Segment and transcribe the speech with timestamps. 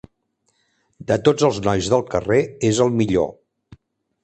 [1.11, 2.41] De tots els nois del carrer,
[2.73, 3.31] és el millor.